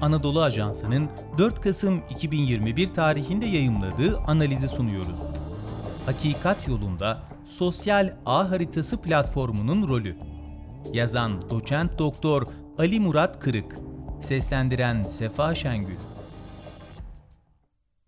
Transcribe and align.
Anadolu 0.00 0.42
Ajansı'nın 0.42 1.10
4 1.38 1.60
Kasım 1.60 2.02
2021 2.10 2.86
tarihinde 2.86 3.46
yayımladığı 3.46 4.18
analizi 4.18 4.68
sunuyoruz. 4.68 5.18
Hakikat 6.06 6.68
yolunda 6.68 7.22
sosyal 7.46 8.16
ağ 8.26 8.50
haritası 8.50 9.02
platformunun 9.02 9.88
rolü. 9.88 10.16
Yazan 10.92 11.50
doçent 11.50 11.98
doktor 11.98 12.46
Ali 12.78 13.00
Murat 13.00 13.40
Kırık, 13.40 13.76
seslendiren 14.22 15.02
Sefa 15.02 15.54
Şengül. 15.54 15.96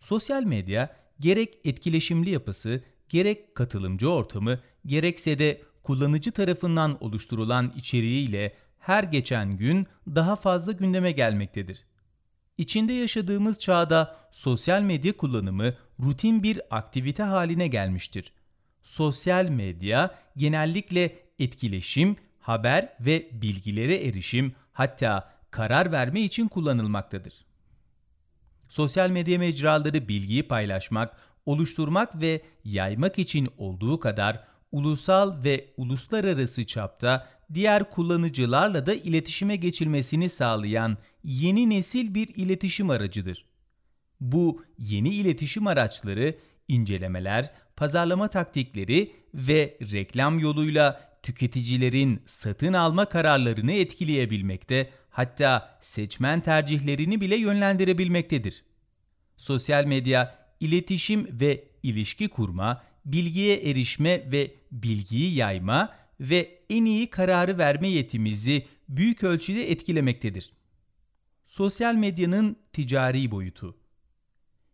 Sosyal 0.00 0.42
medya 0.42 0.96
gerek 1.20 1.58
etkileşimli 1.64 2.30
yapısı, 2.30 2.82
gerek 3.08 3.54
katılımcı 3.54 4.10
ortamı, 4.10 4.58
gerekse 4.86 5.38
de 5.38 5.60
kullanıcı 5.82 6.32
tarafından 6.32 7.04
oluşturulan 7.04 7.72
içeriğiyle 7.76 8.52
her 8.80 9.04
geçen 9.04 9.56
gün 9.56 9.86
daha 10.06 10.36
fazla 10.36 10.72
gündeme 10.72 11.12
gelmektedir. 11.12 11.84
İçinde 12.58 12.92
yaşadığımız 12.92 13.58
çağda 13.58 14.16
sosyal 14.30 14.82
medya 14.82 15.16
kullanımı 15.16 15.74
rutin 16.02 16.42
bir 16.42 16.60
aktivite 16.70 17.22
haline 17.22 17.68
gelmiştir. 17.68 18.32
Sosyal 18.82 19.48
medya 19.48 20.14
genellikle 20.36 21.18
etkileşim, 21.38 22.16
haber 22.38 22.96
ve 23.00 23.28
bilgilere 23.32 24.06
erişim 24.06 24.54
hatta 24.72 25.32
karar 25.50 25.92
verme 25.92 26.20
için 26.20 26.48
kullanılmaktadır. 26.48 27.34
Sosyal 28.68 29.10
medya 29.10 29.38
mecraları 29.38 30.08
bilgiyi 30.08 30.42
paylaşmak, 30.42 31.16
oluşturmak 31.46 32.20
ve 32.20 32.42
yaymak 32.64 33.18
için 33.18 33.48
olduğu 33.58 34.00
kadar 34.00 34.44
ulusal 34.72 35.44
ve 35.44 35.66
uluslararası 35.76 36.66
çapta 36.66 37.28
diğer 37.54 37.90
kullanıcılarla 37.90 38.86
da 38.86 38.94
iletişime 38.94 39.56
geçilmesini 39.56 40.28
sağlayan 40.28 40.96
yeni 41.24 41.70
nesil 41.70 42.14
bir 42.14 42.28
iletişim 42.28 42.90
aracıdır. 42.90 43.44
Bu 44.20 44.64
yeni 44.78 45.08
iletişim 45.08 45.66
araçları 45.66 46.38
incelemeler, 46.68 47.50
pazarlama 47.76 48.28
taktikleri 48.28 49.12
ve 49.34 49.78
reklam 49.92 50.38
yoluyla 50.38 51.10
tüketicilerin 51.22 52.22
satın 52.26 52.72
alma 52.72 53.04
kararlarını 53.04 53.72
etkileyebilmekte, 53.72 54.90
hatta 55.10 55.78
seçmen 55.80 56.40
tercihlerini 56.40 57.20
bile 57.20 57.36
yönlendirebilmektedir. 57.36 58.64
Sosyal 59.36 59.84
medya 59.84 60.34
iletişim 60.60 61.40
ve 61.40 61.64
ilişki 61.82 62.28
kurma, 62.28 62.82
bilgiye 63.04 63.56
erişme 63.70 64.32
ve 64.32 64.54
bilgiyi 64.72 65.34
yayma 65.34 65.92
ve 66.20 66.58
en 66.70 66.84
iyi 66.84 67.10
kararı 67.10 67.58
verme 67.58 67.88
yetimizi 67.88 68.66
büyük 68.88 69.24
ölçüde 69.24 69.70
etkilemektedir. 69.70 70.52
Sosyal 71.46 71.94
medyanın 71.94 72.56
ticari 72.72 73.30
boyutu 73.30 73.76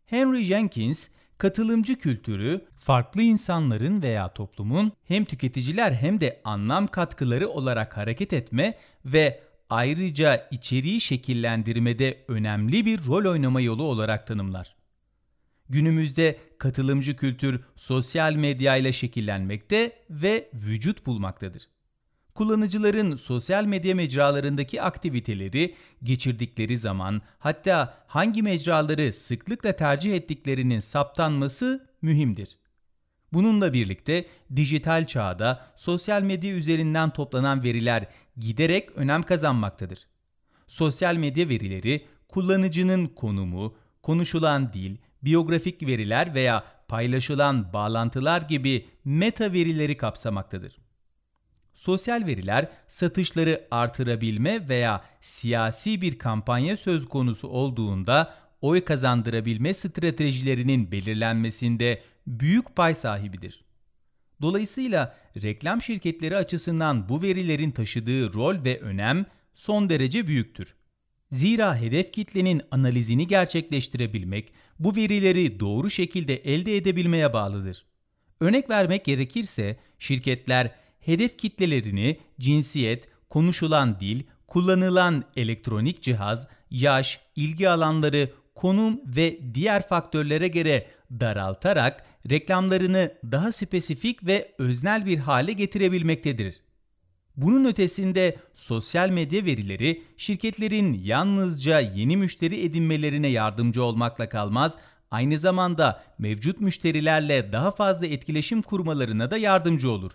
Henry 0.06 0.44
Jenkins, 0.44 1.08
katılımcı 1.38 1.98
kültürü, 1.98 2.64
farklı 2.78 3.22
insanların 3.22 4.02
veya 4.02 4.34
toplumun 4.34 4.92
hem 5.04 5.24
tüketiciler 5.24 5.92
hem 5.92 6.20
de 6.20 6.40
anlam 6.44 6.86
katkıları 6.86 7.48
olarak 7.48 7.96
hareket 7.96 8.32
etme 8.32 8.74
ve 9.04 9.40
ayrıca 9.70 10.48
içeriği 10.50 11.00
şekillendirmede 11.00 12.24
önemli 12.28 12.86
bir 12.86 13.06
rol 13.06 13.30
oynama 13.30 13.60
yolu 13.60 13.82
olarak 13.82 14.26
tanımlar. 14.26 14.75
Günümüzde 15.68 16.38
katılımcı 16.58 17.16
kültür 17.16 17.60
sosyal 17.76 18.34
medya 18.34 18.76
ile 18.76 18.92
şekillenmekte 18.92 19.92
ve 20.10 20.50
vücut 20.54 21.06
bulmaktadır. 21.06 21.68
Kullanıcıların 22.34 23.16
sosyal 23.16 23.64
medya 23.64 23.94
mecralarındaki 23.94 24.82
aktiviteleri, 24.82 25.74
geçirdikleri 26.02 26.78
zaman, 26.78 27.22
hatta 27.38 28.04
hangi 28.06 28.42
mecraları 28.42 29.12
sıklıkla 29.12 29.72
tercih 29.72 30.14
ettiklerinin 30.14 30.80
saptanması 30.80 31.88
mühimdir. 32.02 32.58
Bununla 33.32 33.72
birlikte 33.72 34.26
dijital 34.56 35.06
çağda 35.06 35.66
sosyal 35.76 36.22
medya 36.22 36.54
üzerinden 36.54 37.10
toplanan 37.10 37.62
veriler 37.62 38.06
giderek 38.36 38.90
önem 38.96 39.22
kazanmaktadır. 39.22 40.06
Sosyal 40.66 41.16
medya 41.16 41.48
verileri 41.48 42.06
kullanıcının 42.28 43.06
konumu, 43.06 43.76
konuşulan 44.02 44.72
dil, 44.72 44.96
biyografik 45.26 45.86
veriler 45.86 46.34
veya 46.34 46.64
paylaşılan 46.88 47.72
bağlantılar 47.72 48.42
gibi 48.42 48.86
meta 49.04 49.52
verileri 49.52 49.96
kapsamaktadır. 49.96 50.76
Sosyal 51.74 52.26
veriler 52.26 52.68
satışları 52.88 53.68
artırabilme 53.70 54.68
veya 54.68 55.04
siyasi 55.20 56.00
bir 56.00 56.18
kampanya 56.18 56.76
söz 56.76 57.08
konusu 57.08 57.48
olduğunda 57.48 58.34
oy 58.60 58.80
kazandırabilme 58.80 59.74
stratejilerinin 59.74 60.92
belirlenmesinde 60.92 62.02
büyük 62.26 62.76
pay 62.76 62.94
sahibidir. 62.94 63.64
Dolayısıyla 64.42 65.16
reklam 65.42 65.82
şirketleri 65.82 66.36
açısından 66.36 67.08
bu 67.08 67.22
verilerin 67.22 67.70
taşıdığı 67.70 68.32
rol 68.32 68.64
ve 68.64 68.80
önem 68.80 69.26
son 69.54 69.88
derece 69.88 70.26
büyüktür. 70.26 70.74
Zira 71.30 71.76
hedef 71.76 72.12
kitlenin 72.12 72.62
analizini 72.70 73.26
gerçekleştirebilmek 73.26 74.52
bu 74.78 74.96
verileri 74.96 75.60
doğru 75.60 75.90
şekilde 75.90 76.36
elde 76.36 76.76
edebilmeye 76.76 77.32
bağlıdır. 77.32 77.84
Örnek 78.40 78.70
vermek 78.70 79.04
gerekirse 79.04 79.76
şirketler 79.98 80.70
hedef 81.00 81.38
kitlelerini 81.38 82.18
cinsiyet, 82.40 83.08
konuşulan 83.30 84.00
dil, 84.00 84.22
kullanılan 84.46 85.24
elektronik 85.36 86.02
cihaz, 86.02 86.48
yaş, 86.70 87.20
ilgi 87.36 87.68
alanları, 87.70 88.30
konum 88.54 89.00
ve 89.16 89.38
diğer 89.54 89.88
faktörlere 89.88 90.48
göre 90.48 90.86
daraltarak 91.10 92.06
reklamlarını 92.30 93.14
daha 93.24 93.52
spesifik 93.52 94.26
ve 94.26 94.54
öznel 94.58 95.06
bir 95.06 95.18
hale 95.18 95.52
getirebilmektedir. 95.52 96.60
Bunun 97.36 97.64
ötesinde 97.64 98.36
sosyal 98.54 99.10
medya 99.10 99.44
verileri 99.44 100.02
şirketlerin 100.16 100.92
yalnızca 101.04 101.80
yeni 101.80 102.16
müşteri 102.16 102.64
edinmelerine 102.64 103.28
yardımcı 103.28 103.84
olmakla 103.84 104.28
kalmaz, 104.28 104.78
aynı 105.10 105.38
zamanda 105.38 106.04
mevcut 106.18 106.60
müşterilerle 106.60 107.52
daha 107.52 107.70
fazla 107.70 108.06
etkileşim 108.06 108.62
kurmalarına 108.62 109.30
da 109.30 109.36
yardımcı 109.36 109.90
olur. 109.90 110.12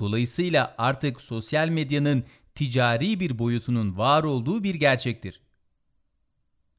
Dolayısıyla 0.00 0.74
artık 0.78 1.20
sosyal 1.20 1.68
medyanın 1.68 2.24
ticari 2.54 3.20
bir 3.20 3.38
boyutunun 3.38 3.96
var 3.98 4.24
olduğu 4.24 4.64
bir 4.64 4.74
gerçektir. 4.74 5.40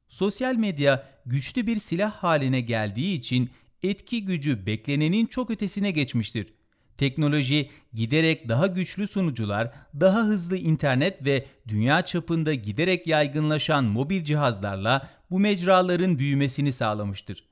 Sosyal 0.09 0.55
medya 0.55 1.07
güçlü 1.25 1.67
bir 1.67 1.75
silah 1.75 2.11
haline 2.11 2.61
geldiği 2.61 3.13
için 3.13 3.49
etki 3.83 4.25
gücü 4.25 4.65
beklenenin 4.65 5.25
çok 5.25 5.51
ötesine 5.51 5.91
geçmiştir. 5.91 6.53
Teknoloji 7.01 7.69
giderek 7.93 8.49
daha 8.49 8.67
güçlü 8.67 9.07
sunucular, 9.07 9.71
daha 9.99 10.23
hızlı 10.23 10.57
internet 10.57 11.25
ve 11.25 11.45
dünya 11.67 12.01
çapında 12.01 12.53
giderek 12.53 13.07
yaygınlaşan 13.07 13.83
mobil 13.85 14.23
cihazlarla 14.23 15.09
bu 15.31 15.39
mecraların 15.39 16.19
büyümesini 16.19 16.71
sağlamıştır. 16.71 17.43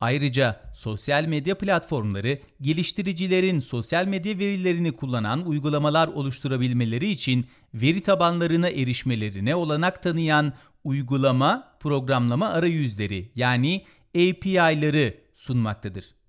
Ayrıca 0.00 0.60
sosyal 0.74 1.24
medya 1.24 1.58
platformları 1.58 2.38
geliştiricilerin 2.60 3.60
sosyal 3.60 4.06
medya 4.06 4.38
verilerini 4.38 4.92
kullanan 4.92 5.46
uygulamalar 5.46 6.08
oluşturabilmeleri 6.08 7.10
için 7.10 7.46
veri 7.74 8.00
tabanlarına 8.00 8.68
erişmelerine 8.68 9.54
olanak 9.54 10.02
tanıyan 10.02 10.52
uygulama 10.84 11.76
programlama 11.80 12.48
arayüzleri 12.48 13.32
yani 13.34 13.84
API'ları 14.14 15.14
sunmaktadır. 15.34 16.19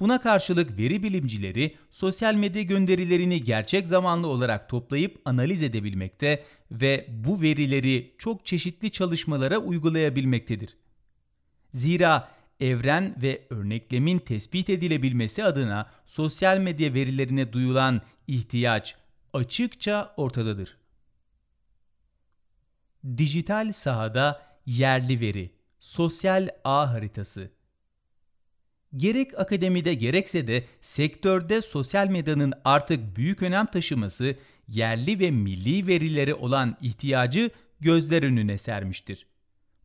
Buna 0.00 0.20
karşılık 0.20 0.78
veri 0.78 1.02
bilimcileri 1.02 1.76
sosyal 1.90 2.34
medya 2.34 2.62
gönderilerini 2.62 3.44
gerçek 3.44 3.86
zamanlı 3.86 4.26
olarak 4.26 4.68
toplayıp 4.68 5.20
analiz 5.24 5.62
edebilmekte 5.62 6.44
ve 6.70 7.06
bu 7.08 7.42
verileri 7.42 8.14
çok 8.18 8.46
çeşitli 8.46 8.90
çalışmalara 8.90 9.58
uygulayabilmektedir. 9.58 10.76
Zira 11.74 12.28
evren 12.60 13.16
ve 13.22 13.46
örneklemin 13.50 14.18
tespit 14.18 14.70
edilebilmesi 14.70 15.44
adına 15.44 15.90
sosyal 16.06 16.58
medya 16.58 16.94
verilerine 16.94 17.52
duyulan 17.52 18.00
ihtiyaç 18.26 18.96
açıkça 19.32 20.14
ortadadır. 20.16 20.76
Dijital 23.16 23.72
sahada 23.72 24.42
yerli 24.66 25.20
veri, 25.20 25.50
sosyal 25.80 26.48
ağ 26.64 26.92
haritası 26.92 27.55
Gerek 28.96 29.38
akademide 29.38 29.94
gerekse 29.94 30.46
de 30.46 30.64
sektörde 30.80 31.62
sosyal 31.62 32.08
medyanın 32.08 32.52
artık 32.64 33.16
büyük 33.16 33.42
önem 33.42 33.66
taşıması 33.66 34.36
yerli 34.68 35.18
ve 35.18 35.30
milli 35.30 35.86
verilere 35.86 36.34
olan 36.34 36.76
ihtiyacı 36.80 37.50
gözler 37.80 38.22
önüne 38.22 38.58
sermiştir. 38.58 39.26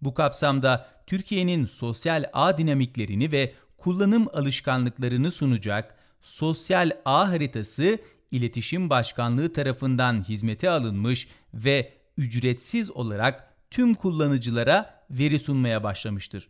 Bu 0.01 0.13
kapsamda 0.13 0.87
Türkiye'nin 1.07 1.65
sosyal 1.65 2.23
ağ 2.33 2.57
dinamiklerini 2.57 3.31
ve 3.31 3.53
kullanım 3.77 4.27
alışkanlıklarını 4.33 5.31
sunacak 5.31 5.95
Sosyal 6.21 6.91
Ağ 7.05 7.29
Haritası 7.29 7.97
İletişim 8.31 8.89
Başkanlığı 8.89 9.53
tarafından 9.53 10.23
hizmete 10.23 10.69
alınmış 10.69 11.27
ve 11.53 11.93
ücretsiz 12.17 12.91
olarak 12.91 13.53
tüm 13.71 13.93
kullanıcılara 13.93 15.03
veri 15.09 15.39
sunmaya 15.39 15.83
başlamıştır. 15.83 16.47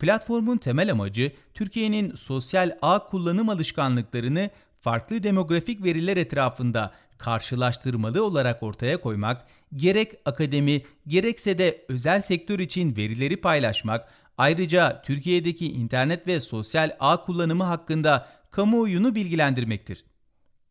Platformun 0.00 0.56
temel 0.56 0.92
amacı 0.92 1.32
Türkiye'nin 1.54 2.14
sosyal 2.14 2.76
ağ 2.82 3.06
kullanım 3.06 3.48
alışkanlıklarını 3.48 4.50
farklı 4.80 5.22
demografik 5.22 5.84
veriler 5.84 6.16
etrafında 6.16 6.92
karşılaştırmalı 7.18 8.24
olarak 8.24 8.62
ortaya 8.62 9.00
koymak, 9.00 9.46
gerek 9.76 10.12
akademi 10.24 10.82
gerekse 11.06 11.58
de 11.58 11.84
özel 11.88 12.20
sektör 12.20 12.58
için 12.58 12.96
verileri 12.96 13.36
paylaşmak, 13.36 14.08
ayrıca 14.38 15.02
Türkiye'deki 15.02 15.72
internet 15.72 16.26
ve 16.26 16.40
sosyal 16.40 16.96
ağ 17.00 17.22
kullanımı 17.22 17.64
hakkında 17.64 18.28
kamuoyunu 18.50 19.14
bilgilendirmektir. 19.14 20.04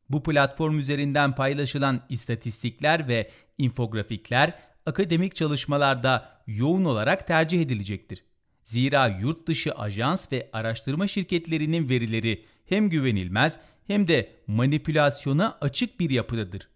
Bu 0.09 0.23
platform 0.23 0.79
üzerinden 0.79 1.35
paylaşılan 1.35 2.01
istatistikler 2.09 3.07
ve 3.07 3.29
infografikler 3.57 4.53
akademik 4.85 5.35
çalışmalarda 5.35 6.29
yoğun 6.47 6.85
olarak 6.85 7.27
tercih 7.27 7.61
edilecektir. 7.61 8.23
Zira 8.69 9.07
yurt 9.07 9.47
dışı 9.47 9.71
ajans 9.71 10.31
ve 10.31 10.49
araştırma 10.53 11.07
şirketlerinin 11.07 11.89
verileri 11.89 12.45
hem 12.65 12.89
güvenilmez 12.89 13.59
hem 13.87 14.07
de 14.07 14.31
manipülasyona 14.47 15.57
açık 15.61 15.99
bir 15.99 16.09
yapıdadır. 16.09 16.67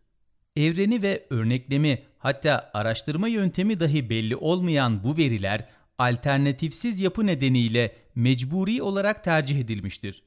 Evreni 0.55 1.01
ve 1.01 1.25
örneklemi 1.29 2.03
hatta 2.17 2.71
araştırma 2.73 3.27
yöntemi 3.27 3.79
dahi 3.79 4.09
belli 4.09 4.35
olmayan 4.35 5.03
bu 5.03 5.17
veriler 5.17 5.69
alternatifsiz 5.97 6.99
yapı 6.99 7.25
nedeniyle 7.25 7.95
mecburi 8.15 8.81
olarak 8.81 9.23
tercih 9.23 9.59
edilmiştir. 9.59 10.23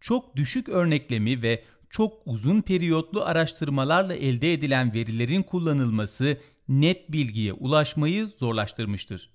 Çok 0.00 0.36
düşük 0.36 0.68
örneklemi 0.68 1.42
ve 1.42 1.64
çok 1.90 2.22
uzun 2.26 2.60
periyotlu 2.60 3.24
araştırmalarla 3.24 4.14
elde 4.14 4.52
edilen 4.52 4.94
verilerin 4.94 5.42
kullanılması 5.42 6.38
net 6.68 7.12
bilgiye 7.12 7.52
ulaşmayı 7.52 8.28
zorlaştırmıştır. 8.28 9.30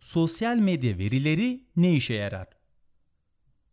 Sosyal 0.00 0.56
medya 0.56 0.98
verileri 0.98 1.64
ne 1.76 1.92
işe 1.92 2.14
yarar? 2.14 2.46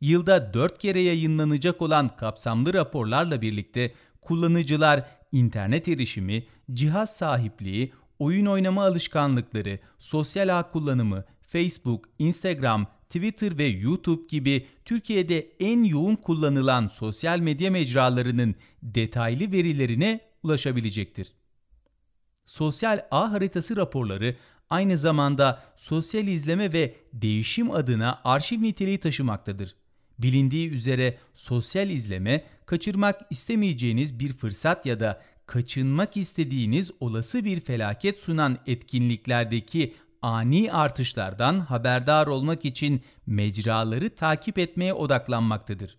Yılda 0.00 0.54
4 0.54 0.78
kere 0.78 1.00
yayınlanacak 1.00 1.82
olan 1.82 2.08
kapsamlı 2.08 2.74
raporlarla 2.74 3.42
birlikte 3.42 3.94
kullanıcılar 4.20 5.04
internet 5.32 5.88
erişimi, 5.88 6.46
cihaz 6.72 7.16
sahipliği, 7.16 7.92
oyun 8.18 8.46
oynama 8.46 8.84
alışkanlıkları, 8.84 9.78
sosyal 9.98 10.58
ağ 10.58 10.68
kullanımı, 10.68 11.24
Facebook, 11.46 12.04
Instagram, 12.18 12.86
Twitter 13.10 13.58
ve 13.58 13.64
YouTube 13.64 14.22
gibi 14.28 14.66
Türkiye'de 14.84 15.50
en 15.60 15.84
yoğun 15.84 16.16
kullanılan 16.16 16.88
sosyal 16.88 17.38
medya 17.38 17.70
mecralarının 17.70 18.54
detaylı 18.82 19.52
verilerine 19.52 20.20
ulaşabilecektir. 20.44 21.32
Sosyal 22.44 23.00
ağ 23.10 23.32
haritası 23.32 23.76
raporları 23.76 24.36
aynı 24.70 24.98
zamanda 24.98 25.62
sosyal 25.76 26.26
izleme 26.26 26.72
ve 26.72 26.94
değişim 27.12 27.70
adına 27.70 28.20
arşiv 28.24 28.62
niteliği 28.62 29.00
taşımaktadır. 29.00 29.74
Bilindiği 30.18 30.70
üzere 30.70 31.18
sosyal 31.34 31.90
izleme 31.90 32.44
kaçırmak 32.66 33.20
istemeyeceğiniz 33.30 34.18
bir 34.18 34.32
fırsat 34.32 34.86
ya 34.86 35.00
da 35.00 35.22
kaçınmak 35.46 36.16
istediğiniz 36.16 36.90
olası 37.00 37.44
bir 37.44 37.60
felaket 37.60 38.20
sunan 38.20 38.58
etkinliklerdeki 38.66 39.94
ani 40.22 40.72
artışlardan 40.72 41.60
haberdar 41.60 42.26
olmak 42.26 42.64
için 42.64 43.02
mecraları 43.26 44.14
takip 44.14 44.58
etmeye 44.58 44.94
odaklanmaktadır. 44.94 45.98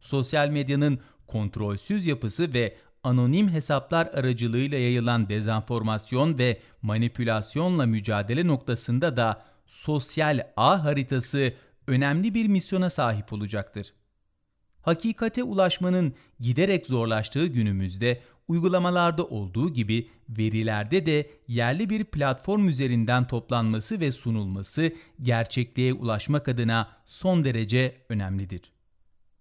Sosyal 0.00 0.48
medyanın 0.48 1.00
kontrolsüz 1.26 2.06
yapısı 2.06 2.54
ve 2.54 2.76
anonim 3.04 3.48
hesaplar 3.48 4.06
aracılığıyla 4.06 4.78
yayılan 4.78 5.28
dezenformasyon 5.28 6.38
ve 6.38 6.60
manipülasyonla 6.82 7.86
mücadele 7.86 8.46
noktasında 8.46 9.16
da 9.16 9.42
sosyal 9.66 10.46
ağ 10.56 10.84
haritası 10.84 11.54
önemli 11.86 12.34
bir 12.34 12.46
misyona 12.46 12.90
sahip 12.90 13.32
olacaktır. 13.32 13.92
Hakikate 14.82 15.42
ulaşmanın 15.42 16.14
giderek 16.40 16.86
zorlaştığı 16.86 17.46
günümüzde 17.46 18.20
uygulamalarda 18.48 19.24
olduğu 19.24 19.72
gibi 19.72 20.10
verilerde 20.28 21.06
de 21.06 21.30
yerli 21.48 21.90
bir 21.90 22.04
platform 22.04 22.68
üzerinden 22.68 23.26
toplanması 23.26 24.00
ve 24.00 24.10
sunulması 24.10 24.92
gerçekliğe 25.22 25.92
ulaşmak 25.94 26.48
adına 26.48 26.88
son 27.06 27.44
derece 27.44 27.96
önemlidir. 28.08 28.79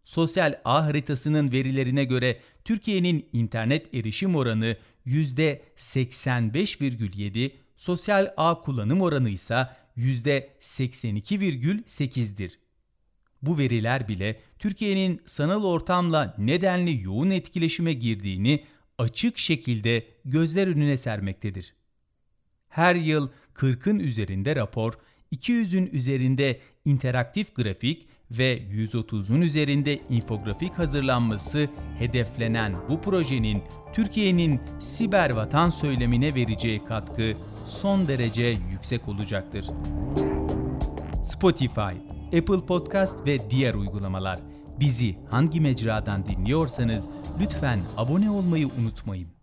Sosyal 0.10 0.60
ağ 0.66 0.86
haritasının 0.86 1.52
verilerine 1.52 2.04
göre 2.04 2.40
Türkiye'nin 2.66 3.30
internet 3.34 3.94
erişim 3.94 4.36
oranı 4.36 4.78
%85,7, 5.08 7.52
sosyal 7.78 8.34
ağ 8.38 8.62
kullanım 8.62 9.02
oranı 9.02 9.30
ise 9.30 9.68
%82,8'dir. 9.98 12.60
Bu 13.42 13.58
veriler 13.58 14.08
bile 14.08 14.40
Türkiye'nin 14.60 15.22
sanal 15.26 15.64
ortamla 15.64 16.36
nedenli 16.38 17.04
yoğun 17.04 17.30
etkileşime 17.30 17.94
girdiğini 17.94 18.64
açık 18.98 19.38
şekilde 19.38 20.08
gözler 20.26 20.68
önüne 20.68 20.98
sermektedir. 20.98 21.74
Her 22.70 22.96
yıl 22.96 23.30
40'ın 23.56 24.00
üzerinde 24.00 24.56
rapor, 24.56 24.94
200'ün 25.36 25.86
üzerinde 25.86 26.60
interaktif 26.86 27.56
grafik 27.56 28.08
ve 28.32 28.58
130'un 28.58 29.42
üzerinde 29.42 30.00
infografik 30.10 30.74
hazırlanması 30.74 31.68
hedeflenen 32.00 32.76
bu 32.90 33.02
projenin 33.02 33.64
Türkiye'nin 33.94 34.62
siber 34.80 35.30
vatan 35.30 35.70
söylemine 35.70 36.36
vereceği 36.36 36.86
katkı 36.86 37.34
son 37.66 38.08
derece 38.08 38.58
yüksek 38.72 39.08
olacaktır. 39.08 39.66
Spotify, 41.24 41.96
Apple 42.38 42.66
Podcast 42.66 43.28
ve 43.28 43.50
diğer 43.50 43.74
uygulamalar 43.74 44.40
Bizi 44.80 45.18
hangi 45.30 45.62
mecradan 45.62 46.26
dinliyorsanız 46.26 47.10
lütfen 47.40 47.80
abone 47.98 48.32
olmayı 48.32 48.68
unutmayın. 48.68 49.39